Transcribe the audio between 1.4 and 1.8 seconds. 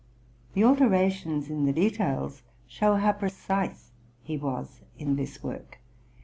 in the